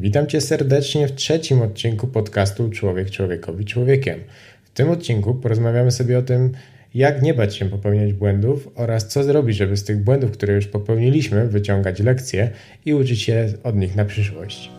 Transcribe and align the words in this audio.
Witam 0.00 0.26
Cię 0.26 0.40
serdecznie 0.40 1.08
w 1.08 1.14
trzecim 1.14 1.62
odcinku 1.62 2.06
podcastu 2.06 2.70
Człowiek 2.70 3.10
Człowiekowi 3.10 3.64
Człowiekiem. 3.64 4.20
W 4.64 4.70
tym 4.70 4.90
odcinku 4.90 5.34
porozmawiamy 5.34 5.90
sobie 5.90 6.18
o 6.18 6.22
tym, 6.22 6.52
jak 6.94 7.22
nie 7.22 7.34
bać 7.34 7.56
się 7.56 7.70
popełniać 7.70 8.12
błędów 8.12 8.68
oraz 8.74 9.08
co 9.08 9.24
zrobić, 9.24 9.56
żeby 9.56 9.76
z 9.76 9.84
tych 9.84 10.04
błędów, 10.04 10.30
które 10.30 10.54
już 10.54 10.66
popełniliśmy, 10.66 11.48
wyciągać 11.48 12.00
lekcje 12.00 12.50
i 12.84 12.94
uczyć 12.94 13.22
się 13.22 13.52
od 13.62 13.76
nich 13.76 13.96
na 13.96 14.04
przyszłość. 14.04 14.77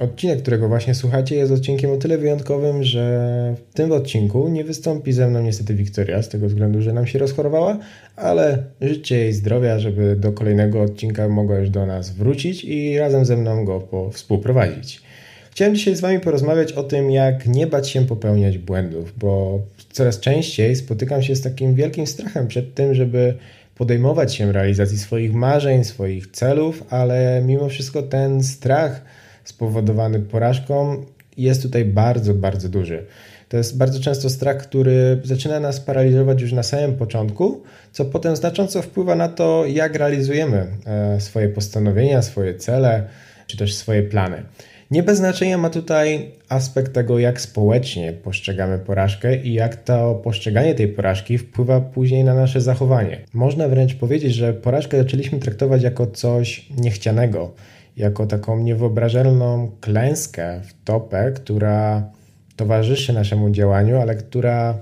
Odcinek, 0.00 0.42
którego 0.42 0.68
właśnie 0.68 0.94
słuchacie, 0.94 1.36
jest 1.36 1.52
odcinkiem 1.52 1.90
o 1.90 1.96
tyle 1.96 2.18
wyjątkowym, 2.18 2.84
że 2.84 3.54
w 3.70 3.74
tym 3.74 3.92
odcinku 3.92 4.48
nie 4.48 4.64
wystąpi 4.64 5.12
ze 5.12 5.28
mną 5.28 5.42
niestety 5.42 5.74
Wiktoria, 5.74 6.22
z 6.22 6.28
tego 6.28 6.46
względu, 6.46 6.82
że 6.82 6.92
nam 6.92 7.06
się 7.06 7.18
rozchorowała, 7.18 7.78
ale 8.16 8.62
życzę 8.80 9.14
jej 9.14 9.32
zdrowia, 9.32 9.78
żeby 9.78 10.16
do 10.16 10.32
kolejnego 10.32 10.82
odcinka 10.82 11.28
mogła 11.28 11.58
już 11.58 11.70
do 11.70 11.86
nas 11.86 12.10
wrócić 12.10 12.64
i 12.64 12.98
razem 12.98 13.24
ze 13.24 13.36
mną 13.36 13.64
go 13.64 14.10
współprowadzić. 14.12 15.02
Chciałem 15.50 15.74
dzisiaj 15.74 15.96
z 15.96 16.00
Wami 16.00 16.20
porozmawiać 16.20 16.72
o 16.72 16.82
tym, 16.82 17.10
jak 17.10 17.46
nie 17.46 17.66
bać 17.66 17.90
się 17.90 18.06
popełniać 18.06 18.58
błędów, 18.58 19.14
bo 19.18 19.60
coraz 19.92 20.20
częściej 20.20 20.76
spotykam 20.76 21.22
się 21.22 21.36
z 21.36 21.42
takim 21.42 21.74
wielkim 21.74 22.06
strachem 22.06 22.48
przed 22.48 22.74
tym, 22.74 22.94
żeby 22.94 23.34
podejmować 23.74 24.34
się 24.34 24.52
realizacji 24.52 24.98
swoich 24.98 25.34
marzeń, 25.34 25.84
swoich 25.84 26.26
celów, 26.26 26.84
ale 26.90 27.42
mimo 27.46 27.68
wszystko 27.68 28.02
ten 28.02 28.42
strach 28.42 29.04
spowodowany 29.48 30.20
porażką 30.20 31.04
jest 31.36 31.62
tutaj 31.62 31.84
bardzo, 31.84 32.34
bardzo 32.34 32.68
duży. 32.68 33.06
To 33.48 33.56
jest 33.56 33.78
bardzo 33.78 34.00
często 34.00 34.30
strach, 34.30 34.56
który 34.56 35.20
zaczyna 35.24 35.60
nas 35.60 35.80
paraliżować 35.80 36.40
już 36.42 36.52
na 36.52 36.62
samym 36.62 36.96
początku, 36.96 37.62
co 37.92 38.04
potem 38.04 38.36
znacząco 38.36 38.82
wpływa 38.82 39.14
na 39.14 39.28
to, 39.28 39.64
jak 39.66 39.94
realizujemy 39.94 40.66
e, 40.86 41.20
swoje 41.20 41.48
postanowienia, 41.48 42.22
swoje 42.22 42.54
cele, 42.54 43.08
czy 43.46 43.56
też 43.56 43.74
swoje 43.74 44.02
plany. 44.02 44.42
Nie 44.90 45.02
bez 45.02 45.18
znaczenia 45.18 45.58
ma 45.58 45.70
tutaj 45.70 46.30
aspekt 46.48 46.92
tego, 46.92 47.18
jak 47.18 47.40
społecznie 47.40 48.12
postrzegamy 48.12 48.78
porażkę 48.78 49.36
i 49.36 49.52
jak 49.52 49.76
to 49.76 50.14
postrzeganie 50.14 50.74
tej 50.74 50.88
porażki 50.88 51.38
wpływa 51.38 51.80
później 51.80 52.24
na 52.24 52.34
nasze 52.34 52.60
zachowanie. 52.60 53.18
Można 53.34 53.68
wręcz 53.68 53.94
powiedzieć, 53.94 54.34
że 54.34 54.52
porażkę 54.52 54.98
zaczęliśmy 54.98 55.38
traktować 55.38 55.82
jako 55.82 56.06
coś 56.06 56.66
niechcianego, 56.76 57.54
jako 57.98 58.26
taką 58.26 58.58
niewyobrażalną 58.58 59.70
klęskę 59.80 60.60
w 60.64 60.84
topę, 60.84 61.32
która 61.32 62.10
towarzyszy 62.56 63.12
naszemu 63.12 63.50
działaniu, 63.50 64.00
ale 64.00 64.14
która 64.14 64.78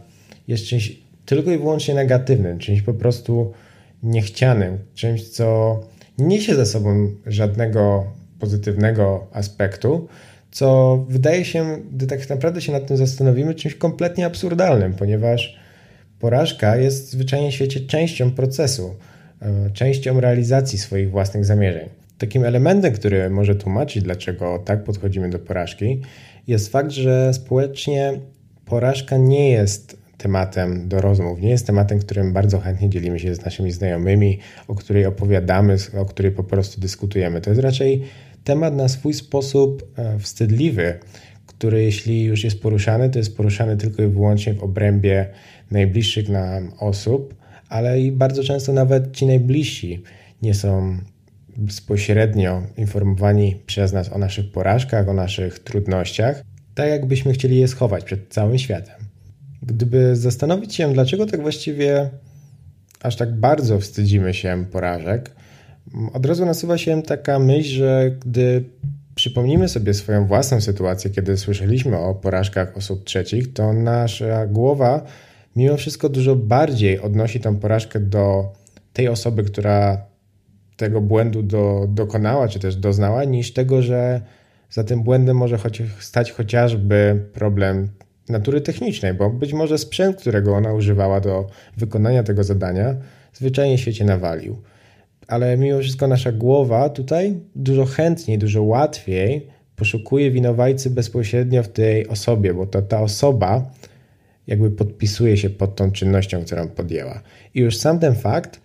jest 0.48 0.64
czymś 0.64 1.00
tylko 1.26 1.50
i 1.50 1.58
wyłącznie 1.58 1.94
negatywnym, 1.94 2.58
czymś 2.58 2.82
po 2.82 2.94
prostu 2.94 3.52
niechcianym, 4.02 4.78
czymś, 4.94 5.28
co 5.28 5.80
nie 6.18 6.26
niesie 6.26 6.54
ze 6.54 6.66
sobą 6.66 7.10
żadnego 7.26 8.04
pozytywnego 8.38 9.26
aspektu, 9.32 10.08
co 10.50 10.96
wydaje 11.08 11.44
się, 11.44 11.78
gdy 11.92 12.06
tak 12.06 12.30
naprawdę 12.30 12.60
się 12.60 12.72
nad 12.72 12.86
tym 12.86 12.96
zastanowimy, 12.96 13.54
czymś 13.54 13.74
kompletnie 13.74 14.26
absurdalnym, 14.26 14.94
ponieważ 14.94 15.58
porażka 16.20 16.76
jest 16.76 17.10
zwyczajnie 17.10 17.50
w 17.50 17.54
świecie 17.54 17.80
częścią 17.80 18.30
procesu, 18.30 18.94
e, 19.42 19.70
częścią 19.70 20.20
realizacji 20.20 20.78
swoich 20.78 21.10
własnych 21.10 21.44
zamierzeń. 21.44 21.88
Takim 22.18 22.44
elementem, 22.44 22.92
który 22.92 23.30
może 23.30 23.54
tłumaczyć, 23.54 24.02
dlaczego 24.02 24.58
tak 24.58 24.84
podchodzimy 24.84 25.30
do 25.30 25.38
porażki, 25.38 26.00
jest 26.48 26.72
fakt, 26.72 26.90
że 26.90 27.34
społecznie 27.34 28.20
porażka 28.64 29.16
nie 29.16 29.50
jest 29.50 29.96
tematem 30.18 30.88
do 30.88 31.00
rozmów, 31.00 31.40
nie 31.40 31.50
jest 31.50 31.66
tematem, 31.66 31.98
którym 31.98 32.32
bardzo 32.32 32.60
chętnie 32.60 32.90
dzielimy 32.90 33.18
się 33.18 33.34
z 33.34 33.44
naszymi 33.44 33.72
znajomymi, 33.72 34.38
o 34.68 34.74
której 34.74 35.06
opowiadamy, 35.06 35.76
o 35.98 36.04
której 36.04 36.32
po 36.32 36.44
prostu 36.44 36.80
dyskutujemy. 36.80 37.40
To 37.40 37.50
jest 37.50 37.62
raczej 37.62 38.02
temat 38.44 38.74
na 38.74 38.88
swój 38.88 39.14
sposób 39.14 39.92
e, 39.96 40.18
wstydliwy, 40.18 40.98
który 41.46 41.82
jeśli 41.82 42.24
już 42.24 42.44
jest 42.44 42.62
poruszany, 42.62 43.10
to 43.10 43.18
jest 43.18 43.36
poruszany 43.36 43.76
tylko 43.76 44.02
i 44.02 44.06
wyłącznie 44.06 44.54
w 44.54 44.62
obrębie 44.62 45.26
najbliższych 45.70 46.28
nam 46.28 46.72
osób, 46.78 47.34
ale 47.68 48.00
i 48.00 48.12
bardzo 48.12 48.44
często 48.44 48.72
nawet 48.72 49.12
ci 49.12 49.26
najbliżsi 49.26 50.02
nie 50.42 50.54
są 50.54 50.98
bezpośrednio 51.58 52.62
informowani 52.76 53.62
przez 53.66 53.92
nas 53.92 54.12
o 54.12 54.18
naszych 54.18 54.52
porażkach, 54.52 55.08
o 55.08 55.14
naszych 55.14 55.58
trudnościach, 55.58 56.42
tak 56.74 56.88
jakbyśmy 56.88 57.32
chcieli 57.32 57.58
je 57.58 57.68
schować 57.68 58.04
przed 58.04 58.28
całym 58.28 58.58
światem. 58.58 58.94
Gdyby 59.62 60.16
zastanowić 60.16 60.74
się, 60.74 60.92
dlaczego 60.92 61.26
tak 61.26 61.42
właściwie 61.42 62.10
aż 63.02 63.16
tak 63.16 63.34
bardzo 63.34 63.80
wstydzimy 63.80 64.34
się 64.34 64.64
porażek, 64.72 65.30
od 66.12 66.26
razu 66.26 66.46
nasuwa 66.46 66.78
się 66.78 67.02
taka 67.02 67.38
myśl, 67.38 67.68
że 67.68 68.10
gdy 68.20 68.64
przypomnimy 69.14 69.68
sobie 69.68 69.94
swoją 69.94 70.26
własną 70.26 70.60
sytuację, 70.60 71.10
kiedy 71.10 71.36
słyszeliśmy 71.36 71.98
o 71.98 72.14
porażkach 72.14 72.76
osób 72.76 73.04
trzecich, 73.04 73.52
to 73.52 73.72
nasza 73.72 74.46
głowa 74.46 75.06
mimo 75.56 75.76
wszystko 75.76 76.08
dużo 76.08 76.36
bardziej 76.36 77.00
odnosi 77.00 77.40
tą 77.40 77.56
porażkę 77.56 78.00
do 78.00 78.52
tej 78.92 79.08
osoby, 79.08 79.44
która 79.44 80.06
tego 80.76 81.00
błędu 81.00 81.42
do, 81.42 81.86
dokonała, 81.88 82.48
czy 82.48 82.58
też 82.58 82.76
doznała, 82.76 83.24
niż 83.24 83.52
tego, 83.52 83.82
że 83.82 84.20
za 84.70 84.84
tym 84.84 85.02
błędem 85.02 85.36
może 85.36 85.58
choć, 85.58 85.82
stać 86.00 86.32
chociażby 86.32 87.26
problem 87.32 87.88
natury 88.28 88.60
technicznej, 88.60 89.14
bo 89.14 89.30
być 89.30 89.52
może 89.52 89.78
sprzęt, 89.78 90.16
którego 90.16 90.54
ona 90.54 90.72
używała 90.72 91.20
do 91.20 91.46
wykonania 91.76 92.22
tego 92.22 92.44
zadania, 92.44 92.94
zwyczajnie 93.32 93.78
świecie 93.78 94.04
nawalił. 94.04 94.56
Ale 95.28 95.56
mimo 95.56 95.80
wszystko 95.80 96.06
nasza 96.06 96.32
głowa 96.32 96.88
tutaj 96.88 97.40
dużo 97.54 97.84
chętniej, 97.84 98.38
dużo 98.38 98.62
łatwiej 98.62 99.46
poszukuje 99.76 100.30
winowajcy 100.30 100.90
bezpośrednio 100.90 101.62
w 101.62 101.68
tej 101.68 102.08
osobie, 102.08 102.54
bo 102.54 102.66
to 102.66 102.82
ta 102.82 103.00
osoba 103.00 103.70
jakby 104.46 104.70
podpisuje 104.70 105.36
się 105.36 105.50
pod 105.50 105.76
tą 105.76 105.92
czynnością, 105.92 106.44
którą 106.44 106.68
podjęła. 106.68 107.20
I 107.54 107.60
już 107.60 107.76
sam 107.76 107.98
ten 107.98 108.14
fakt 108.14 108.60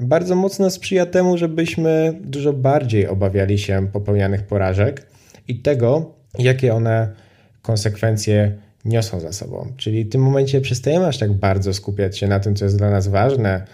bardzo 0.00 0.36
mocno 0.36 0.70
sprzyja 0.70 1.06
temu, 1.06 1.38
żebyśmy 1.38 2.18
dużo 2.20 2.52
bardziej 2.52 3.06
obawiali 3.06 3.58
się 3.58 3.88
popełnianych 3.92 4.42
porażek 4.42 5.06
i 5.48 5.56
tego, 5.56 6.14
jakie 6.38 6.74
one 6.74 7.14
konsekwencje 7.62 8.58
niosą 8.84 9.20
za 9.20 9.32
sobą. 9.32 9.72
Czyli 9.76 10.04
w 10.04 10.08
tym 10.08 10.22
momencie 10.22 10.60
przestajemy 10.60 11.06
aż 11.06 11.18
tak 11.18 11.32
bardzo 11.32 11.74
skupiać 11.74 12.18
się 12.18 12.28
na 12.28 12.40
tym, 12.40 12.54
co 12.54 12.64
jest 12.64 12.78
dla 12.78 12.90
nas 12.90 13.08
ważne, 13.08 13.64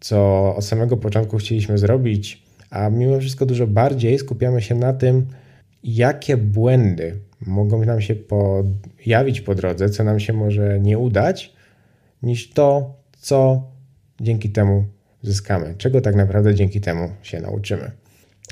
co 0.00 0.46
od 0.56 0.64
samego 0.64 0.96
początku 0.96 1.38
chcieliśmy 1.38 1.78
zrobić, 1.78 2.42
a 2.70 2.90
mimo 2.90 3.20
wszystko 3.20 3.46
dużo 3.46 3.66
bardziej 3.66 4.18
skupiamy 4.18 4.62
się 4.62 4.74
na 4.74 4.92
tym, 4.92 5.26
jakie 5.84 6.36
błędy 6.36 7.18
mogą 7.46 7.84
nam 7.84 8.00
się 8.00 8.14
pojawić 8.14 9.40
po 9.40 9.54
drodze, 9.54 9.90
co 9.90 10.04
nam 10.04 10.20
się 10.20 10.32
może 10.32 10.80
nie 10.80 10.98
udać, 10.98 11.52
niż 12.22 12.50
to, 12.50 12.94
co 13.18 13.62
dzięki 14.20 14.50
temu 14.50 14.84
zyskamy, 15.22 15.74
czego 15.78 16.00
tak 16.00 16.14
naprawdę 16.14 16.54
dzięki 16.54 16.80
temu 16.80 17.08
się 17.22 17.40
nauczymy. 17.40 17.90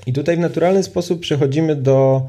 I 0.06 0.12
tutaj 0.12 0.36
w 0.36 0.40
naturalny 0.40 0.82
sposób 0.82 1.20
przechodzimy 1.20 1.76
do 1.76 2.28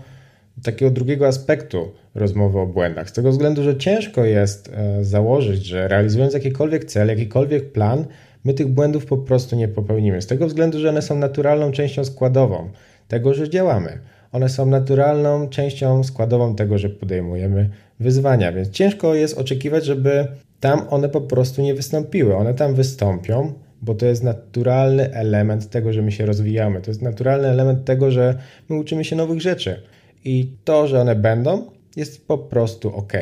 takiego 0.63 0.91
drugiego 0.91 1.28
aspektu 1.28 1.91
rozmowy 2.16 2.59
o 2.59 2.68
błędach. 2.68 3.09
Z 3.09 3.13
tego 3.13 3.31
względu, 3.31 3.63
że 3.63 3.78
ciężko 3.78 4.25
jest 4.25 4.69
e, 4.74 5.03
założyć, 5.03 5.66
że 5.66 5.88
realizując 5.88 6.34
jakikolwiek 6.34 6.85
cel, 6.85 7.07
jakikolwiek 7.07 7.72
plan, 7.72 8.06
my 8.44 8.53
tych 8.53 8.68
błędów 8.68 9.06
po 9.06 9.18
prostu 9.18 9.56
nie 9.56 9.68
popełnimy. 9.68 10.22
Z 10.22 10.28
tego 10.28 10.47
względu, 10.47 10.79
że 10.79 10.90
one 10.90 11.02
są 11.02 11.16
naturalną 11.16 11.72
częścią 11.72 12.06
składową 12.06 12.69
tego, 13.08 13.34
że 13.34 13.49
działamy. 13.49 13.99
One 14.32 14.49
są 14.49 14.66
naturalną 14.66 15.49
częścią 15.49 16.03
składową 16.03 16.55
tego, 16.55 16.78
że 16.78 16.90
podejmujemy 16.90 17.70
wyzwania, 17.99 18.52
więc 18.52 18.70
ciężko 18.70 19.16
jest 19.16 19.38
oczekiwać, 19.38 19.85
żeby 19.85 20.28
tam 20.59 20.82
one 20.90 21.09
po 21.09 21.22
prostu 21.22 21.61
nie 21.61 21.76
wystąpiły. 21.76 22.35
One 22.35 22.53
tam 22.53 22.76
wystąpią, 22.76 23.53
bo 23.81 23.95
to 23.95 24.05
jest 24.05 24.23
naturalny 24.23 25.13
element 25.13 25.69
tego, 25.69 25.93
że 25.93 26.01
my 26.01 26.11
się 26.11 26.25
rozwijamy. 26.25 26.81
To 26.81 26.91
jest 26.91 27.01
naturalny 27.01 27.47
element 27.47 27.85
tego, 27.85 28.11
że 28.11 28.37
my 28.69 28.75
uczymy 28.75 29.05
się 29.05 29.16
nowych 29.16 29.41
rzeczy. 29.41 29.81
I 30.25 30.55
to, 30.63 30.87
że 30.87 31.01
one 31.01 31.16
będą, 31.16 31.72
jest 31.95 32.28
po 32.28 32.37
prostu 32.37 32.95
ok. 32.95 33.13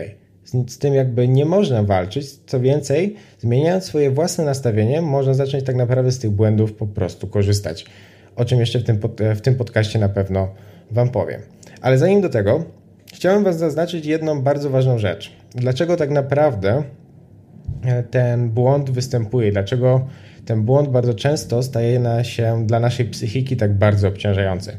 Z, 0.44 0.72
z 0.72 0.78
tym 0.78 0.94
jakby 0.94 1.28
nie 1.28 1.46
można 1.46 1.84
walczyć. 1.84 2.36
Co 2.46 2.60
więcej, 2.60 3.16
zmieniając 3.40 3.84
swoje 3.84 4.12
własne 4.12 4.46
nastawienie, 4.46 5.02
można 5.02 5.34
zacząć 5.34 5.64
tak 5.64 5.76
naprawdę 5.76 6.12
z 6.12 6.20
tych 6.20 6.32
błędów 6.32 6.74
po 6.74 6.88
prostu 6.88 7.28
korzystać. 7.28 7.86
O 8.36 8.46
czym 8.46 8.60
jeszcze 8.60 8.80
w 8.80 8.84
tym, 8.84 8.98
pod, 8.98 9.22
w 9.36 9.42
tym 9.42 9.56
podcaście 9.56 10.00
na 10.00 10.10
pewno 10.10 10.48
Wam 10.92 11.10
powiem. 11.10 11.42
Ale 11.82 11.98
zanim 11.98 12.22
do 12.22 12.30
tego, 12.30 12.64
chciałem 13.14 13.44
Was 13.44 13.58
zaznaczyć 13.58 14.06
jedną 14.06 14.42
bardzo 14.42 14.70
ważną 14.70 14.98
rzecz. 14.98 15.32
Dlaczego 15.56 15.96
tak 15.96 16.10
naprawdę 16.10 16.84
e, 17.86 18.04
ten 18.04 18.50
błąd 18.50 18.90
występuje? 18.90 19.52
Dlaczego 19.52 20.08
ten 20.50 20.64
błąd 20.64 20.90
bardzo 20.90 21.14
często 21.14 21.64
staje 21.64 22.24
się 22.24 22.68
dla 22.68 22.80
naszej 22.80 23.06
psychiki 23.06 23.58
tak 23.58 23.74
bardzo 23.74 24.08
obciążający. 24.08 24.78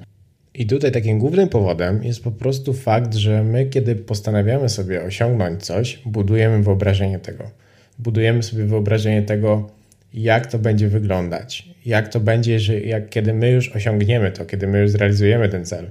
I 0.54 0.66
tutaj 0.66 0.92
takim 0.92 1.18
głównym 1.18 1.48
powodem 1.48 2.04
jest 2.04 2.24
po 2.24 2.30
prostu 2.30 2.72
fakt, 2.72 3.14
że 3.14 3.44
my, 3.44 3.66
kiedy 3.66 3.96
postanawiamy 3.96 4.68
sobie 4.68 5.02
osiągnąć 5.02 5.64
coś, 5.64 6.02
budujemy 6.06 6.62
wyobrażenie 6.62 7.18
tego. 7.18 7.50
Budujemy 7.98 8.42
sobie 8.42 8.64
wyobrażenie 8.64 9.22
tego, 9.22 9.70
jak 10.14 10.46
to 10.46 10.58
będzie 10.58 10.88
wyglądać, 10.88 11.68
jak 11.86 12.08
to 12.08 12.20
będzie, 12.20 12.60
że 12.60 12.80
jak, 12.80 13.08
kiedy 13.08 13.34
my 13.34 13.50
już 13.50 13.68
osiągniemy 13.76 14.32
to, 14.32 14.44
kiedy 14.44 14.66
my 14.66 14.80
już 14.80 14.90
zrealizujemy 14.90 15.48
ten 15.48 15.64
cel, 15.64 15.90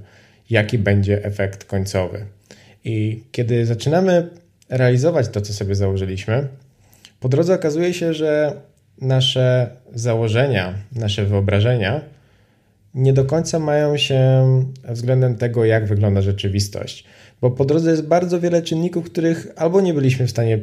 jaki 0.50 0.78
będzie 0.78 1.24
efekt 1.24 1.64
końcowy. 1.64 2.26
I 2.84 3.22
kiedy 3.32 3.66
zaczynamy 3.66 4.28
realizować 4.68 5.28
to, 5.28 5.40
co 5.40 5.52
sobie 5.52 5.74
założyliśmy, 5.74 6.48
po 7.20 7.28
drodze 7.28 7.54
okazuje 7.54 7.94
się, 7.94 8.14
że 8.14 8.52
nasze 9.00 9.70
założenia, 9.94 10.74
nasze 10.92 11.24
wyobrażenia 11.24 12.00
nie 12.94 13.12
do 13.12 13.24
końca 13.24 13.58
mają 13.58 13.96
się 13.96 14.44
względem 14.88 15.36
tego, 15.36 15.64
jak 15.64 15.86
wygląda 15.86 16.22
rzeczywistość. 16.22 17.04
Bo 17.40 17.50
po 17.50 17.64
drodze 17.64 17.90
jest 17.90 18.06
bardzo 18.06 18.40
wiele 18.40 18.62
czynników, 18.62 19.04
których 19.04 19.46
albo 19.56 19.80
nie 19.80 19.94
byliśmy 19.94 20.26
w 20.26 20.30
stanie 20.30 20.58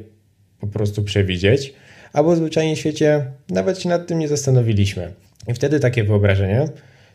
po 0.60 0.68
prostu 0.68 1.04
przewidzieć, 1.04 1.74
albo 2.14 2.36
w 2.36 2.38
zwyczajnie 2.38 2.76
świecie 2.76 3.26
nawet 3.50 3.80
się 3.80 3.90
nad 3.90 4.08
tym 4.08 4.20
nie 4.20 4.28
zastanowiliśmy. 4.28 5.12
I 5.48 5.54
wtedy 5.54 5.80
takie 5.80 6.04
wyobrażenie, 6.04 6.70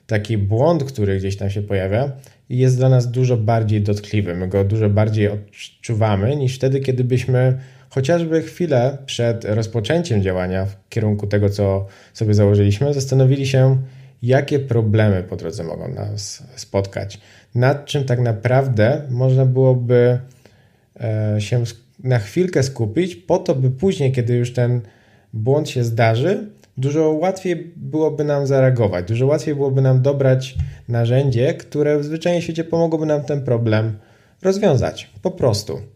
taki 0.07 0.39
błąd, 0.39 0.85
który 0.85 1.19
gdzieś 1.19 1.37
tam 1.37 1.51
się 1.51 1.63
pojawia, 1.63 2.13
jest 2.49 2.77
dla 2.77 2.89
nas 2.89 3.11
dużo 3.11 3.37
bardziej 3.37 3.81
dotkliwy. 3.81 4.35
My 4.35 4.49
go 4.49 4.65
dużo 4.65 4.91
bardziej 4.91 5.29
odczuwamy 5.29 6.37
niż 6.37 6.57
wtedy, 6.57 6.81
kiedy 6.81 7.05
byśmy 7.05 7.59
chociażby 7.95 8.43
chwilę 8.43 8.99
przed 9.07 9.45
rozpoczęciem 9.45 10.23
działania 10.23 10.67
w 10.67 10.77
kierunku 10.89 11.27
tego, 11.27 11.51
co 11.51 11.87
sobie 12.15 12.35
założyliśmy, 12.35 12.95
zastanowili 12.95 13.47
się, 13.47 13.79
jakie 14.23 14.59
problemy 14.59 15.23
po 15.23 15.37
drodze 15.37 15.65
mogą 15.65 15.89
nas 15.89 16.43
spotkać, 16.57 17.21
nad 17.55 17.87
czym 17.87 18.05
tak 18.05 18.21
naprawdę 18.21 19.03
można 19.11 19.47
byłoby 19.47 20.19
e, 21.01 21.41
się 21.41 21.63
na 22.05 22.19
chwilkę 22.19 22.63
skupić, 22.63 23.17
po 23.17 23.39
to, 23.39 23.55
by 23.55 23.71
później, 23.71 24.13
kiedy 24.13 24.35
już 24.35 24.53
ten 24.53 24.81
błąd 25.33 25.69
się 25.71 25.85
zdarzy, 25.85 26.51
dużo 26.77 27.11
łatwiej 27.11 27.73
byłoby 27.77 28.25
nam 28.25 28.47
zareagować, 28.47 29.09
dużo 29.09 29.27
łatwiej 29.27 29.55
byłoby 29.55 29.83
nam 29.83 30.03
dobrać 30.03 30.55
narzędzie, 30.89 31.55
które 31.55 31.99
w 31.99 32.05
zwyczajnym 32.05 32.43
świecie 32.43 32.65
pomogłoby 32.65 33.07
nam 33.07 33.25
ten 33.25 33.45
problem 33.45 33.99
rozwiązać. 34.43 35.11
Po 35.23 35.31
prostu. 35.31 35.92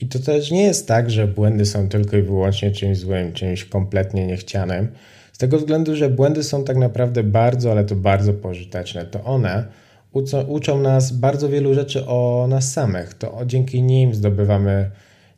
I 0.00 0.06
to 0.06 0.18
też 0.18 0.50
nie 0.50 0.62
jest 0.62 0.88
tak, 0.88 1.10
że 1.10 1.26
błędy 1.26 1.66
są 1.66 1.88
tylko 1.88 2.16
i 2.16 2.22
wyłącznie 2.22 2.70
czymś 2.70 2.98
złym, 2.98 3.32
czymś 3.32 3.64
kompletnie 3.64 4.26
niechcianym. 4.26 4.88
Z 5.32 5.38
tego 5.38 5.58
względu, 5.58 5.96
że 5.96 6.10
błędy 6.10 6.44
są 6.44 6.64
tak 6.64 6.76
naprawdę 6.76 7.22
bardzo, 7.22 7.70
ale 7.70 7.84
to 7.84 7.96
bardzo 7.96 8.34
pożyteczne. 8.34 9.04
To 9.04 9.24
one 9.24 9.64
uczą, 10.12 10.42
uczą 10.42 10.80
nas 10.80 11.12
bardzo 11.12 11.48
wielu 11.48 11.74
rzeczy 11.74 12.06
o 12.06 12.46
nas 12.48 12.72
samych. 12.72 13.14
To 13.14 13.38
dzięki 13.46 13.82
nim 13.82 14.14
zdobywamy 14.14 14.90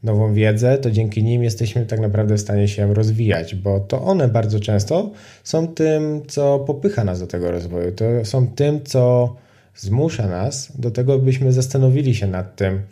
nową 0.02 0.34
wiedzę, 0.34 0.78
to 0.78 0.90
dzięki 0.90 1.24
nim 1.24 1.42
jesteśmy 1.42 1.86
tak 1.86 2.00
naprawdę 2.00 2.34
w 2.34 2.40
stanie 2.40 2.68
się 2.68 2.94
rozwijać, 2.94 3.54
bo 3.54 3.80
to 3.80 4.02
one 4.02 4.28
bardzo 4.28 4.60
często 4.60 5.10
są 5.44 5.68
tym, 5.68 6.22
co 6.28 6.58
popycha 6.58 7.04
nas 7.04 7.20
do 7.20 7.26
tego 7.26 7.50
rozwoju. 7.50 7.92
To 7.92 8.04
są 8.24 8.46
tym, 8.46 8.84
co 8.84 9.36
zmusza 9.76 10.28
nas 10.28 10.72
do 10.78 10.90
tego, 10.90 11.18
byśmy 11.18 11.52
zastanowili 11.52 12.14
się 12.14 12.26
nad 12.26 12.56
tym, 12.56 12.82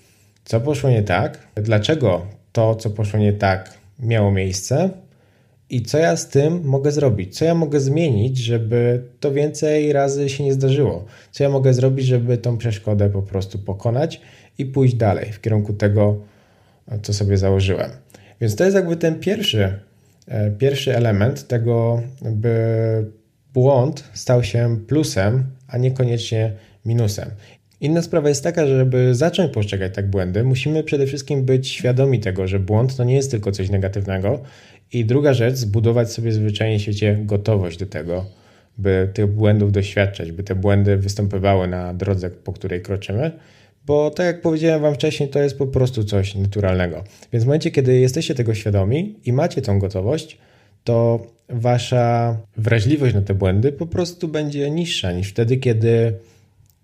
co 0.48 0.60
poszło 0.60 0.90
nie 0.90 1.02
tak, 1.02 1.48
dlaczego 1.54 2.26
to, 2.52 2.74
co 2.74 2.90
poszło 2.90 3.20
nie 3.20 3.32
tak, 3.32 3.74
miało 3.98 4.32
miejsce 4.32 4.90
i 5.70 5.82
co 5.82 5.98
ja 5.98 6.16
z 6.16 6.28
tym 6.28 6.64
mogę 6.64 6.92
zrobić, 6.92 7.38
co 7.38 7.44
ja 7.44 7.54
mogę 7.54 7.80
zmienić, 7.80 8.38
żeby 8.38 9.02
to 9.20 9.32
więcej 9.32 9.92
razy 9.92 10.28
się 10.28 10.44
nie 10.44 10.52
zdarzyło, 10.52 11.04
co 11.30 11.44
ja 11.44 11.50
mogę 11.50 11.74
zrobić, 11.74 12.06
żeby 12.06 12.38
tą 12.38 12.58
przeszkodę 12.58 13.10
po 13.10 13.22
prostu 13.22 13.58
pokonać 13.58 14.20
i 14.58 14.66
pójść 14.66 14.94
dalej 14.94 15.32
w 15.32 15.40
kierunku 15.40 15.72
tego, 15.72 16.16
co 17.02 17.14
sobie 17.14 17.38
założyłem. 17.38 17.90
Więc 18.40 18.56
to 18.56 18.64
jest 18.64 18.76
jakby 18.76 18.96
ten 18.96 19.20
pierwszy, 19.20 19.78
e, 20.28 20.50
pierwszy 20.50 20.96
element 20.96 21.48
tego, 21.48 22.02
by 22.22 22.50
błąd 23.54 24.04
stał 24.12 24.44
się 24.44 24.78
plusem, 24.86 25.44
a 25.66 25.78
niekoniecznie 25.78 26.52
minusem. 26.84 27.30
Inna 27.80 28.02
sprawa 28.02 28.28
jest 28.28 28.44
taka, 28.44 28.66
że 28.66 28.78
żeby 28.78 29.14
zacząć 29.14 29.52
postrzegać 29.52 29.94
tak 29.94 30.10
błędy, 30.10 30.44
musimy 30.44 30.82
przede 30.84 31.06
wszystkim 31.06 31.44
być 31.44 31.68
świadomi 31.68 32.20
tego, 32.20 32.48
że 32.48 32.60
błąd 32.60 32.96
to 32.96 33.04
nie 33.04 33.14
jest 33.14 33.30
tylko 33.30 33.52
coś 33.52 33.70
negatywnego. 33.70 34.40
I 34.92 35.04
druga 35.04 35.34
rzecz, 35.34 35.56
zbudować 35.56 36.12
sobie 36.12 36.32
zwyczajnie 36.32 36.78
w 36.78 36.82
świecie 36.82 37.18
gotowość 37.22 37.78
do 37.78 37.86
tego, 37.86 38.26
by 38.78 39.08
tych 39.14 39.26
błędów 39.26 39.72
doświadczać, 39.72 40.32
by 40.32 40.42
te 40.42 40.54
błędy 40.54 40.96
występowały 40.96 41.68
na 41.68 41.94
drodze, 41.94 42.30
po 42.30 42.52
której 42.52 42.82
kroczymy, 42.82 43.32
bo 43.86 44.10
tak 44.10 44.26
jak 44.26 44.40
powiedziałem 44.40 44.82
Wam 44.82 44.94
wcześniej, 44.94 45.28
to 45.28 45.38
jest 45.38 45.58
po 45.58 45.66
prostu 45.66 46.04
coś 46.04 46.34
naturalnego. 46.34 47.04
Więc 47.32 47.44
w 47.44 47.46
momencie, 47.46 47.70
kiedy 47.70 47.98
jesteście 47.98 48.34
tego 48.34 48.54
świadomi 48.54 49.16
i 49.24 49.32
macie 49.32 49.62
tą 49.62 49.78
gotowość, 49.78 50.38
to 50.84 51.26
Wasza 51.48 52.36
wrażliwość 52.56 53.14
na 53.14 53.22
te 53.22 53.34
błędy 53.34 53.72
po 53.72 53.86
prostu 53.86 54.28
będzie 54.28 54.70
niższa 54.70 55.12
niż 55.12 55.28
wtedy, 55.28 55.56
kiedy 55.56 56.12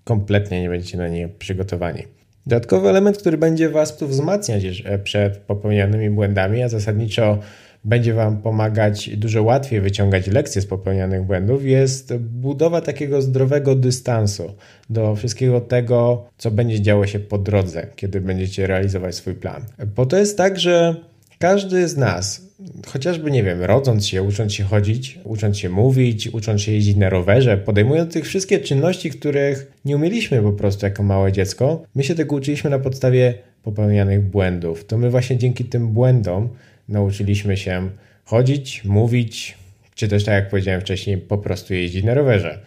kompletnie 0.05 0.63
nie 0.63 0.69
będziecie 0.69 0.99
na 0.99 1.09
nie 1.09 1.29
przygotowani. 1.29 2.03
Dodatkowy 2.47 2.89
element, 2.89 3.19
który 3.19 3.39
będzie 3.39 3.69
Was 3.69 3.97
tu 3.97 4.09
wzmacniać 4.09 4.83
przed 5.05 5.37
popełnianymi 5.37 6.11
błędami, 6.11 6.63
a 6.63 6.69
zasadniczo 6.69 7.39
będzie 7.85 8.15
Wam 8.15 8.43
pomagać 8.43 9.11
dużo 9.17 9.43
łatwiej 9.43 9.81
wyciągać 9.81 10.27
lekcje 10.27 10.63
z 10.63 10.67
popełnianych 10.67 11.23
błędów, 11.23 11.65
jest 11.65 12.17
budowa 12.17 12.81
takiego 12.81 13.23
zdrowego 13.23 13.75
dystansu 13.75 14.55
do 14.91 15.17
wszystkiego 15.17 15.61
tego, 15.61 16.27
co 16.39 16.51
będzie 16.51 16.81
działo 16.81 17.07
się 17.07 17.19
po 17.19 17.39
drodze, 17.39 17.87
kiedy 17.97 18.21
będziecie 18.21 18.67
realizować 18.67 19.15
swój 19.15 19.35
plan. 19.35 19.63
Bo 19.97 20.07
to 20.07 20.17
jest 20.17 20.37
tak, 20.39 20.59
że 20.59 20.97
każdy 21.39 21.89
z 21.89 21.97
nas, 21.97 22.44
chociażby, 22.87 23.31
nie 23.31 23.43
wiem, 23.43 23.63
rodząc 23.63 24.07
się, 24.07 24.23
ucząc 24.23 24.53
się 24.53 24.65
chodzić, 24.65 25.19
ucząc 25.25 25.59
się 25.59 25.69
mówić, 25.69 26.29
ucząc 26.29 26.63
się 26.63 26.73
jeździć 26.73 26.97
na 26.97 27.11
rowerze, 27.11 27.57
podejmując 27.57 28.13
tych 28.13 28.25
wszystkie 28.25 28.59
czynności, 28.59 29.11
których 29.11 29.73
nie 29.85 29.97
umieliśmy 29.97 30.43
po 30.43 30.53
prostu 30.53 30.87
jako 30.87 31.03
małe 31.03 31.33
dziecko, 31.33 31.83
my 31.95 32.05
się 32.05 32.15
tego 32.15 32.37
uczyliśmy 32.37 32.71
na 32.71 32.79
podstawie 32.79 33.35
popełnianych 33.63 34.23
błędów. 34.23 34.85
To 34.85 34.99
my 34.99 35.11
właśnie 35.11 35.37
dzięki 35.37 35.65
tym 35.65 35.89
błędom 35.89 36.49
nauczyliśmy 36.89 37.57
się 37.57 37.91
chodzić, 38.25 38.85
mówić, 38.85 39.59
czy 39.95 40.09
też 40.09 40.25
tak 40.25 40.35
jak 40.35 40.49
powiedziałem 40.49 40.81
wcześniej, 40.81 41.19
po 41.19 41.39
prostu 41.39 41.75
jeździć 41.75 42.05
na 42.05 42.15
rowerze. 42.15 42.59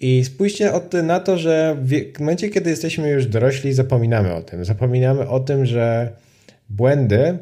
I 0.00 0.24
spójrzcie 0.24 0.72
na 1.02 1.20
to, 1.20 1.38
że 1.38 1.76
w 1.82 2.20
momencie, 2.20 2.48
kiedy 2.48 2.70
jesteśmy 2.70 3.10
już 3.10 3.26
dorośli, 3.26 3.72
zapominamy 3.72 4.34
o 4.34 4.42
tym. 4.42 4.64
Zapominamy 4.64 5.28
o 5.28 5.40
tym, 5.40 5.66
że 5.66 6.12
błędy 6.70 7.38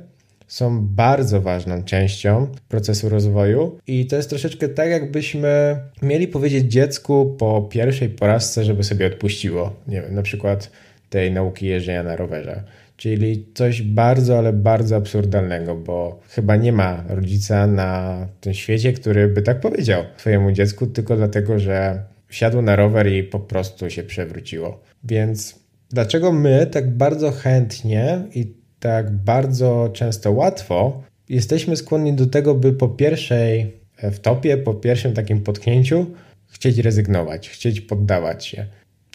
są 0.53 0.87
bardzo 0.87 1.41
ważną 1.41 1.83
częścią 1.85 2.47
procesu 2.69 3.09
rozwoju 3.09 3.79
i 3.87 4.07
to 4.07 4.17
jest 4.17 4.31
troszeczkę 4.31 4.69
tak, 4.69 4.91
jakbyśmy 4.91 5.77
mieli 6.03 6.29
powiedzieć 6.29 6.73
dziecku 6.73 7.37
po 7.39 7.63
pierwszej 7.71 8.09
porażce, 8.09 8.65
żeby 8.65 8.85
sobie 8.85 9.07
odpuściło. 9.07 9.77
Nie 9.89 10.03
wiem, 10.03 10.15
na 10.15 10.23
przykład 10.23 10.71
tej 11.11 11.33
nauki 11.33 11.67
jeżdżenia 11.67 12.03
na 12.03 12.17
rowerze. 12.17 12.63
Czyli 12.97 13.47
coś 13.55 13.83
bardzo, 13.83 14.39
ale 14.39 14.53
bardzo 14.53 14.97
absurdalnego, 14.97 15.75
bo 15.75 16.21
chyba 16.29 16.57
nie 16.57 16.73
ma 16.73 17.05
rodzica 17.09 17.67
na 17.67 18.27
tym 18.41 18.55
świecie, 18.55 18.93
który 18.93 19.29
by 19.29 19.43
tak 19.43 19.61
powiedział 19.61 20.05
swojemu 20.17 20.53
dziecku, 20.53 20.87
tylko 20.87 21.17
dlatego, 21.17 21.59
że 21.59 22.03
wsiadło 22.29 22.63
na 22.63 22.77
rower 22.77 23.13
i 23.13 23.23
po 23.23 23.41
prostu 23.41 23.91
się 23.91 24.03
przewróciło. 24.03 24.81
Więc 25.05 25.59
dlaczego 25.91 26.33
my 26.33 26.67
tak 26.67 26.91
bardzo 26.97 27.31
chętnie 27.31 28.23
i 28.35 28.62
tak 28.83 29.11
bardzo 29.11 29.91
często 29.93 30.33
łatwo 30.33 31.03
jesteśmy 31.29 31.77
skłonni 31.77 32.13
do 32.13 32.27
tego, 32.27 32.55
by 32.55 32.73
po 32.73 32.89
pierwszej 32.89 33.77
wtopie, 34.13 34.57
po 34.57 34.75
pierwszym 34.75 35.15
takim 35.15 35.41
potknięciu 35.41 36.07
chcieć 36.47 36.79
rezygnować, 36.79 37.49
chcieć 37.49 37.81
poddawać 37.81 38.47
się? 38.47 38.67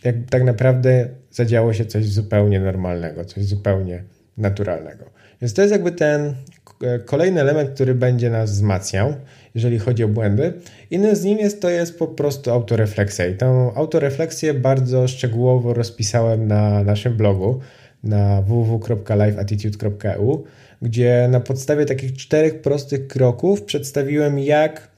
jak 0.04 0.16
tak 0.30 0.44
naprawdę 0.44 1.10
zadziało 1.32 1.74
się 1.74 1.86
coś 1.86 2.06
zupełnie 2.06 2.60
normalnego, 2.60 3.26
coś 3.26 3.44
zupełnie 3.44 4.04
naturalnego. 4.38 5.06
Więc 5.42 5.54
to 5.54 5.62
jest 5.62 5.72
jakby 5.72 5.92
ten 5.92 6.36
e, 6.82 7.00
kolejny 7.00 7.42
element, 7.42 7.70
który 7.70 7.96
będzie 7.96 8.30
nas 8.30 8.52
wzmacniał, 8.52 9.14
jeżeli 9.56 9.80
chodzi 9.80 10.04
o 10.04 10.08
błędy. 10.08 10.54
Innym 10.92 11.16
z 11.16 11.24
nim 11.24 11.38
jest 11.38 11.62
to 11.62 11.70
jest 11.70 12.00
po 12.00 12.08
prostu 12.08 12.52
autorefleksja. 12.52 13.28
I 13.28 13.36
tę 13.36 13.72
autorefleksję 13.76 14.54
bardzo 14.54 15.08
szczegółowo 15.08 15.74
rozpisałem 15.74 16.48
na 16.48 16.84
naszym 16.84 17.18
blogu 17.18 17.60
na 18.04 18.42
www.lifeattitude.eu, 18.42 20.44
gdzie 20.82 21.28
na 21.32 21.40
podstawie 21.40 21.86
takich 21.86 22.14
czterech 22.14 22.62
prostych 22.62 23.08
kroków 23.08 23.64
przedstawiłem, 23.64 24.40
jak 24.40 24.92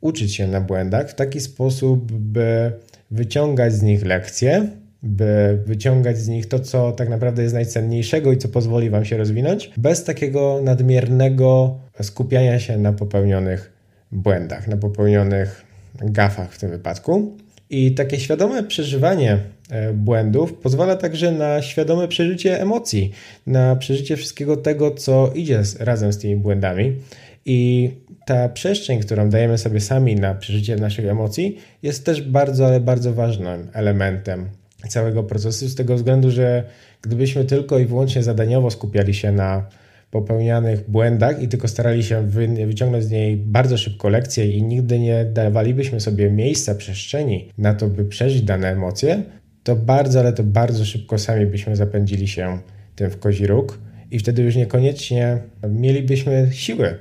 uczyć 0.00 0.34
się 0.34 0.46
na 0.46 0.60
błędach 0.60 1.10
w 1.10 1.14
taki 1.14 1.40
sposób, 1.40 2.12
by 2.12 2.72
wyciągać 3.10 3.72
z 3.72 3.82
nich 3.82 4.04
lekcje, 4.04 4.68
by 5.02 5.58
wyciągać 5.66 6.18
z 6.18 6.28
nich 6.28 6.48
to, 6.48 6.60
co 6.60 6.92
tak 6.92 7.08
naprawdę 7.08 7.42
jest 7.42 7.54
najcenniejszego 7.54 8.32
i 8.32 8.38
co 8.38 8.48
pozwoli 8.48 8.90
Wam 8.90 9.04
się 9.04 9.16
rozwinąć, 9.16 9.70
bez 9.76 10.04
takiego 10.04 10.60
nadmiernego 10.62 11.78
skupiania 12.02 12.58
się 12.58 12.78
na 12.78 12.92
popełnionych 12.92 13.72
błędach, 14.12 14.68
na 14.68 14.76
popełnionych 14.76 15.64
gafach 16.00 16.52
w 16.52 16.58
tym 16.58 16.70
wypadku. 16.70 17.36
I 17.72 17.92
takie 17.92 18.20
świadome 18.20 18.62
przeżywanie 18.62 19.38
e, 19.70 19.92
błędów 19.92 20.54
pozwala 20.54 20.96
także 20.96 21.32
na 21.32 21.62
świadome 21.62 22.08
przeżycie 22.08 22.60
emocji, 22.60 23.12
na 23.46 23.76
przeżycie 23.76 24.16
wszystkiego 24.16 24.56
tego, 24.56 24.90
co 24.90 25.32
idzie 25.34 25.62
razem 25.80 26.12
z 26.12 26.18
tymi 26.18 26.36
błędami. 26.36 26.96
I 27.44 27.90
ta 28.26 28.48
przestrzeń, 28.48 29.00
którą 29.00 29.30
dajemy 29.30 29.58
sobie 29.58 29.80
sami 29.80 30.16
na 30.16 30.34
przeżycie 30.34 30.76
naszych 30.76 31.06
emocji, 31.06 31.58
jest 31.82 32.04
też 32.04 32.22
bardzo, 32.22 32.66
ale 32.66 32.80
bardzo 32.80 33.12
ważnym 33.12 33.68
elementem 33.72 34.48
całego 34.88 35.22
procesu, 35.22 35.68
z 35.68 35.74
tego 35.74 35.96
względu, 35.96 36.30
że 36.30 36.64
gdybyśmy 37.02 37.44
tylko 37.44 37.78
i 37.78 37.84
wyłącznie 37.84 38.22
zadaniowo 38.22 38.70
skupiali 38.70 39.14
się 39.14 39.32
na 39.32 39.66
popełnianych 40.12 40.90
błędach 40.90 41.42
i 41.42 41.48
tylko 41.48 41.68
starali 41.68 42.02
się 42.02 42.22
wyciągnąć 42.66 43.04
z 43.04 43.10
niej 43.10 43.36
bardzo 43.36 43.76
szybko 43.76 44.08
lekcje 44.08 44.50
i 44.50 44.62
nigdy 44.62 44.98
nie 44.98 45.24
dawalibyśmy 45.24 46.00
sobie 46.00 46.30
miejsca, 46.30 46.74
przestrzeni 46.74 47.52
na 47.58 47.74
to, 47.74 47.88
by 47.88 48.04
przeżyć 48.04 48.42
dane 48.42 48.68
emocje, 48.68 49.22
to 49.62 49.76
bardzo, 49.76 50.20
ale 50.20 50.32
to 50.32 50.42
bardzo 50.42 50.84
szybko 50.84 51.18
sami 51.18 51.46
byśmy 51.46 51.76
zapędzili 51.76 52.28
się 52.28 52.58
tym 52.96 53.10
w 53.10 53.18
kozi 53.18 53.46
róg 53.46 53.78
i 54.10 54.18
wtedy 54.18 54.42
już 54.42 54.56
niekoniecznie 54.56 55.38
mielibyśmy 55.68 56.48
siły, 56.50 56.94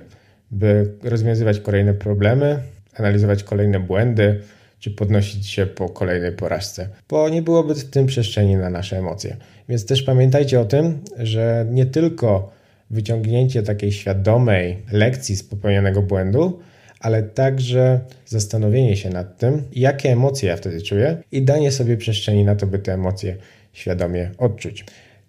by 0.51 0.94
rozwiązywać 1.03 1.60
kolejne 1.60 1.94
problemy, 1.94 2.60
analizować 2.98 3.44
kolejne 3.44 3.80
błędy, 3.80 4.39
czy 4.80 4.91
podnosić 4.91 5.48
się 5.48 5.65
po 5.65 5.89
kolejnej 5.89 6.32
porażce, 6.32 6.89
bo 7.10 7.30
nie 7.30 7.41
byłoby 7.41 7.75
w 7.75 7.89
tym 7.89 8.06
przestrzeni 8.06 8.56
na 8.56 8.70
nasze 8.70 8.98
emocje. 8.98 9.38
Więc 9.70 9.86
też 9.86 10.03
pamiętajcie 10.03 10.60
o 10.60 10.65
tym, 10.65 11.00
że 11.20 11.65
nie 11.72 11.86
tylko 11.86 12.61
wyciągnięcie 12.91 13.63
takiej 13.63 13.91
świadomej 13.91 14.77
lekcji 14.91 15.36
z 15.36 15.43
popełnionego 15.43 16.01
błędu, 16.01 16.60
ale 17.00 17.24
także 17.24 18.00
zastanowienie 18.25 18.98
się 18.98 19.10
nad 19.10 19.38
tym, 19.38 19.63
jakie 19.74 20.10
emocje 20.12 20.50
ja 20.50 20.57
wtedy 20.57 20.81
czuję 20.81 21.17
i 21.31 21.41
danie 21.41 21.71
sobie 21.71 21.98
przestrzeni 21.98 22.45
na 22.45 22.55
to, 22.55 22.67
by 22.67 22.79
te 22.79 22.93
emocje 22.93 23.38
świadomie 23.74 24.31
odczuć. 24.38 24.86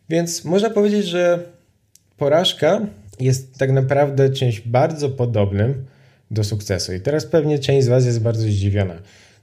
Więc 0.09 0.45
można 0.45 0.71
powiedzieć, 0.71 1.07
że 1.07 1.39
porażka 2.17 2.81
jest 3.21 3.59
tak 3.59 3.73
naprawdę 3.73 4.31
czymś 4.31 4.61
bardzo 4.61 5.09
podobnym 5.11 5.85
do 6.31 6.45
sukcesu. 6.45 6.93
I 6.93 7.01
teraz 7.01 7.27
pewnie 7.27 7.59
część 7.59 7.87
z 7.87 7.89
Was 7.89 8.07
jest 8.07 8.21
bardzo 8.21 8.43
zdziwiona. 8.43 8.95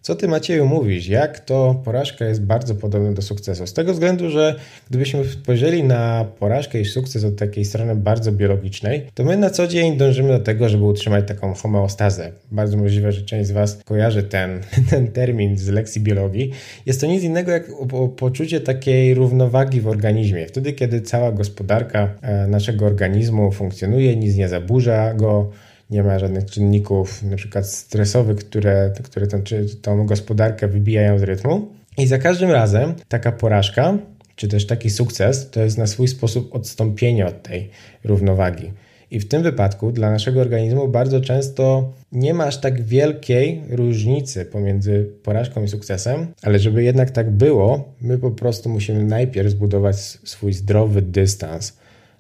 Co 0.02 0.16
ty 0.16 0.28
Macieju 0.28 0.66
mówisz? 0.66 1.08
Jak 1.08 1.40
to 1.40 1.82
porażka 1.86 2.26
jest 2.26 2.42
bardzo 2.42 2.76
podobna 2.76 3.12
do 3.12 3.22
sukcesu? 3.22 3.68
Z 3.68 3.74
tego 3.74 3.94
względu, 3.94 4.30
że 4.30 4.56
gdybyśmy 4.90 5.26
spojrzeli 5.26 5.84
na 5.84 6.26
porażkę 6.40 6.82
i 6.82 6.86
sukces 6.86 7.24
od 7.24 7.36
takiej 7.36 7.66
strony 7.66 7.96
bardzo 7.96 8.32
biologicznej, 8.32 9.06
to 9.14 9.24
my 9.24 9.38
na 9.38 9.50
co 9.50 9.68
dzień 9.68 9.98
dążymy 9.98 10.30
do 10.30 10.40
tego, 10.40 10.70
żeby 10.70 10.84
utrzymać 10.84 11.28
taką 11.28 11.54
homeostazę. 11.54 12.32
Bardzo 12.52 12.78
możliwe, 12.78 13.12
że 13.12 13.22
część 13.22 13.48
z 13.48 13.52
Was 13.52 13.80
kojarzy 13.86 14.24
ten, 14.24 14.62
ten 14.90 15.08
termin 15.08 15.58
z 15.58 15.68
lekcji 15.68 16.02
biologii. 16.02 16.52
Jest 16.86 17.02
to 17.02 17.08
nic 17.08 17.24
innego 17.24 17.52
jak 17.52 17.72
poczucie 18.18 18.62
takiej 18.62 19.14
równowagi 19.14 19.82
w 19.82 19.88
organizmie. 19.88 20.48
Wtedy, 20.48 20.74
kiedy 20.74 21.02
cała 21.02 21.32
gospodarka 21.32 22.10
e, 22.22 22.48
naszego 22.48 22.86
organizmu 22.86 23.52
funkcjonuje, 23.52 24.16
nic 24.16 24.36
nie 24.36 24.50
zaburza 24.50 25.14
go, 25.14 25.52
nie 25.90 26.04
ma 26.04 26.20
żadnych 26.20 26.46
czynników, 26.46 27.24
na 27.24 27.38
przykład 27.38 27.68
stresowych, 27.68 28.38
które, 28.38 28.94
które 29.04 29.28
tą, 29.28 29.44
czy 29.44 29.66
tą 29.82 30.06
gospodarkę 30.06 30.68
wybijają 30.68 31.20
z 31.20 31.24
rytmu. 31.24 31.68
I 31.98 32.08
za 32.08 32.18
każdym 32.18 32.52
razem 32.52 32.94
taka 33.08 33.32
porażka, 33.32 33.98
czy 34.36 34.48
też 34.48 34.68
taki 34.68 34.90
sukces, 34.90 35.50
to 35.50 35.64
jest 35.64 35.78
na 35.78 35.88
swój 35.88 36.08
sposób 36.08 36.56
odstąpienie 36.56 37.26
od 37.26 37.44
tej 37.44 37.70
równowagi. 38.04 38.72
I 39.12 39.20
w 39.20 39.28
tym 39.28 39.44
wypadku 39.44 39.92
dla 39.92 40.12
naszego 40.12 40.42
organizmu 40.42 40.88
bardzo 40.88 41.22
często 41.22 41.94
nie 42.12 42.34
ma 42.34 42.46
aż 42.46 42.58
tak 42.58 42.82
wielkiej 42.82 43.62
różnicy 43.70 44.46
pomiędzy 44.46 45.10
porażką 45.24 45.64
i 45.64 45.68
sukcesem, 45.68 46.28
ale 46.42 46.60
żeby 46.60 46.84
jednak 46.84 47.12
tak 47.12 47.32
było, 47.32 47.94
my 48.02 48.18
po 48.18 48.32
prostu 48.32 48.70
musimy 48.70 49.04
najpierw 49.04 49.50
zbudować 49.50 49.96
swój 50.00 50.54
zdrowy 50.54 51.02
dystans 51.02 51.78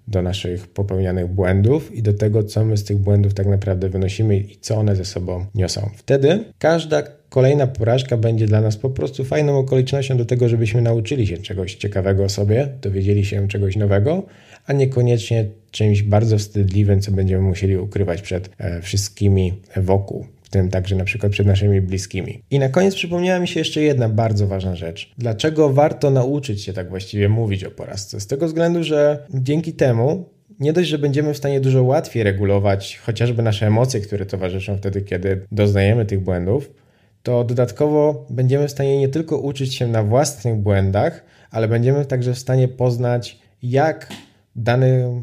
do 0.10 0.22
naszych 0.22 0.68
popełnianych 0.68 1.28
błędów 1.28 1.96
i 1.96 2.04
do 2.04 2.14
tego, 2.14 2.44
co 2.44 2.66
my 2.66 2.78
z 2.78 2.84
tych 2.84 2.98
błędów 2.98 3.34
tak 3.34 3.48
naprawdę 3.48 3.90
wynosimy 3.90 4.38
i 4.38 4.58
co 4.62 4.76
one 4.76 4.96
ze 4.96 5.06
sobą 5.06 5.46
niosą. 5.56 5.90
Wtedy 5.96 6.44
każda 6.60 7.04
kolejna 7.30 7.68
porażka 7.68 8.18
będzie 8.18 8.48
dla 8.48 8.62
nas 8.62 8.78
po 8.78 8.90
prostu 8.90 9.24
fajną 9.24 9.58
okolicznością 9.58 10.18
do 10.18 10.26
tego, 10.26 10.50
żebyśmy 10.50 10.82
nauczyli 10.82 11.28
się 11.28 11.38
czegoś 11.38 11.76
ciekawego 11.76 12.24
o 12.24 12.30
sobie, 12.30 12.68
dowiedzieli 12.82 13.26
się 13.26 13.48
czegoś 13.48 13.76
nowego, 13.76 14.24
a 14.66 14.74
niekoniecznie 14.74 15.46
czymś 15.72 16.04
bardzo 16.04 16.38
wstydliwym, 16.38 17.02
co 17.02 17.12
będziemy 17.12 17.42
musieli 17.42 17.78
ukrywać 17.78 18.22
przed 18.22 18.50
e, 18.58 18.82
wszystkimi 18.82 19.54
wokół 19.78 20.26
w 20.50 20.52
tym 20.52 20.70
także 20.70 20.96
na 20.96 21.04
przykład 21.04 21.32
przed 21.32 21.48
naszymi 21.48 21.82
bliskimi. 21.82 22.44
I 22.52 22.60
na 22.60 22.70
koniec 22.70 22.96
przypomniała 22.96 23.40
mi 23.40 23.48
się 23.48 23.60
jeszcze 23.60 23.82
jedna 23.82 24.10
bardzo 24.10 24.48
ważna 24.48 24.76
rzecz. 24.76 25.14
Dlaczego 25.18 25.74
warto 25.74 26.10
nauczyć 26.10 26.64
się 26.64 26.74
tak 26.74 26.90
właściwie 26.90 27.30
mówić 27.30 27.64
o 27.64 27.72
porażce? 27.72 28.20
Z 28.20 28.28
tego 28.28 28.48
względu, 28.48 28.84
że 28.84 29.28
dzięki 29.34 29.74
temu 29.74 30.30
nie 30.60 30.74
dość, 30.74 30.90
że 30.90 30.98
będziemy 30.98 31.34
w 31.34 31.38
stanie 31.38 31.62
dużo 31.62 31.84
łatwiej 31.84 32.24
regulować 32.24 33.00
chociażby 33.06 33.44
nasze 33.44 33.68
emocje, 33.68 34.02
które 34.02 34.26
towarzyszą 34.26 34.78
wtedy, 34.78 35.02
kiedy 35.02 35.46
doznajemy 35.52 36.06
tych 36.06 36.20
błędów, 36.20 36.72
to 37.24 37.44
dodatkowo 37.44 38.26
będziemy 38.30 38.68
w 38.68 38.72
stanie 38.72 38.98
nie 38.98 39.10
tylko 39.10 39.38
uczyć 39.38 39.76
się 39.76 39.88
na 39.88 40.04
własnych 40.04 40.56
błędach, 40.56 41.24
ale 41.52 41.68
będziemy 41.68 42.06
także 42.06 42.34
w 42.34 42.40
stanie 42.40 42.68
poznać, 42.68 43.40
jak 43.64 44.08
dany 44.56 45.22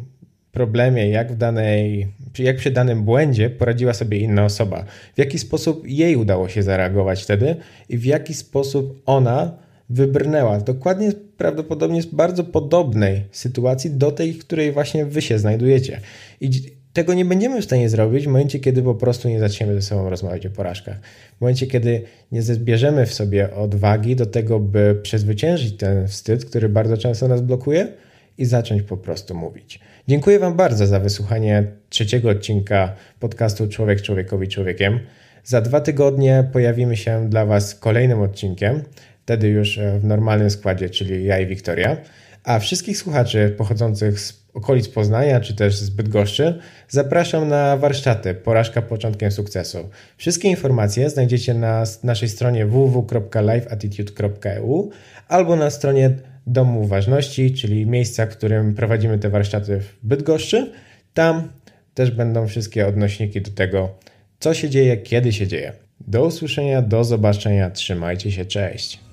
problemie, 0.56 1.10
jak 1.10 1.32
w 1.32 1.36
danej, 1.36 2.06
jak 2.38 2.56
przy 2.56 2.70
danym 2.70 3.04
błędzie 3.04 3.50
poradziła 3.50 3.92
sobie 3.92 4.18
inna 4.18 4.44
osoba, 4.44 4.84
w 5.14 5.18
jaki 5.18 5.38
sposób 5.38 5.88
jej 5.88 6.16
udało 6.16 6.48
się 6.48 6.62
zareagować 6.62 7.22
wtedy 7.22 7.56
i 7.88 7.98
w 7.98 8.04
jaki 8.04 8.34
sposób 8.34 9.02
ona 9.06 9.52
wybrnęła 9.90 10.60
dokładnie 10.60 11.12
prawdopodobnie 11.36 12.02
z 12.02 12.06
bardzo 12.06 12.44
podobnej 12.44 13.24
sytuacji 13.32 13.90
do 13.90 14.12
tej, 14.12 14.32
w 14.32 14.38
której 14.38 14.72
właśnie 14.72 15.06
wy 15.06 15.22
się 15.22 15.38
znajdujecie. 15.38 16.00
I 16.40 16.50
tego 16.92 17.14
nie 17.14 17.24
będziemy 17.24 17.62
w 17.62 17.64
stanie 17.64 17.88
zrobić 17.88 18.24
w 18.24 18.28
momencie, 18.28 18.58
kiedy 18.58 18.82
po 18.82 18.94
prostu 18.94 19.28
nie 19.28 19.40
zaczniemy 19.40 19.74
ze 19.74 19.82
sobą 19.82 20.10
rozmawiać 20.10 20.46
o 20.46 20.50
porażkach. 20.50 21.00
W 21.36 21.40
momencie, 21.40 21.66
kiedy 21.66 22.02
nie 22.32 22.42
zbierzemy 22.42 23.06
w 23.06 23.14
sobie 23.14 23.54
odwagi 23.54 24.16
do 24.16 24.26
tego, 24.26 24.60
by 24.60 24.98
przezwyciężyć 25.02 25.76
ten 25.76 26.08
wstyd, 26.08 26.44
który 26.44 26.68
bardzo 26.68 26.96
często 26.96 27.28
nas 27.28 27.40
blokuje 27.40 27.88
i 28.38 28.44
zacząć 28.44 28.82
po 28.82 28.96
prostu 28.96 29.34
mówić. 29.34 29.80
Dziękuję 30.08 30.38
Wam 30.38 30.54
bardzo 30.54 30.86
za 30.86 31.00
wysłuchanie 31.00 31.64
trzeciego 31.88 32.30
odcinka 32.30 32.94
podcastu 33.20 33.68
Człowiek 33.68 34.02
Człowiekowi 34.02 34.48
Człowiekiem. 34.48 35.00
Za 35.44 35.60
dwa 35.60 35.80
tygodnie 35.80 36.48
pojawimy 36.52 36.96
się 36.96 37.28
dla 37.28 37.46
Was 37.46 37.74
kolejnym 37.74 38.20
odcinkiem, 38.20 38.82
wtedy 39.22 39.48
już 39.48 39.78
e, 39.78 39.98
w 39.98 40.04
normalnym 40.04 40.50
składzie, 40.50 40.90
czyli 40.90 41.24
ja 41.24 41.40
i 41.40 41.46
Wiktoria. 41.46 41.96
A 42.44 42.58
wszystkich 42.58 42.98
słuchaczy 42.98 43.54
pochodzących 43.58 44.20
z 44.20 44.46
okolic 44.54 44.88
Poznania 44.88 45.40
czy 45.40 45.54
też 45.54 45.76
z 45.76 45.90
Bydgoszczy 45.90 46.58
zapraszam 46.88 47.48
na 47.48 47.76
warsztaty 47.76 48.34
Porażka 48.34 48.82
początkiem 48.82 49.32
sukcesu. 49.32 49.88
Wszystkie 50.16 50.48
informacje 50.48 51.10
znajdziecie 51.10 51.54
na 51.54 51.84
naszej 52.04 52.28
stronie 52.28 52.66
www.lifeattitude.eu 52.66 54.90
albo 55.28 55.56
na 55.56 55.70
stronie 55.70 56.10
Domu 56.46 56.86
Ważności, 56.86 57.54
czyli 57.54 57.86
miejsca, 57.86 58.26
w 58.26 58.28
którym 58.28 58.74
prowadzimy 58.74 59.18
te 59.18 59.30
warsztaty 59.30 59.80
w 59.80 59.96
Bydgoszczy. 60.02 60.72
Tam 61.14 61.48
też 61.94 62.10
będą 62.10 62.46
wszystkie 62.46 62.86
odnośniki 62.86 63.40
do 63.40 63.50
tego, 63.50 63.94
co 64.40 64.54
się 64.54 64.70
dzieje, 64.70 64.96
kiedy 64.96 65.32
się 65.32 65.46
dzieje. 65.46 65.72
Do 66.00 66.24
usłyszenia, 66.26 66.82
do 66.82 67.04
zobaczenia, 67.04 67.70
trzymajcie 67.70 68.32
się, 68.32 68.44
cześć. 68.44 69.05